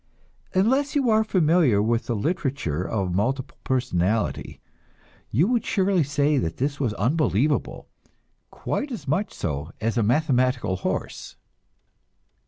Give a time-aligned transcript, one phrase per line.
[0.55, 4.59] Unless you are familiar with the literature of multiple personality,
[5.29, 7.87] you would surely say that this was unbelievable
[8.49, 11.35] quite as much so as a mathematical horse!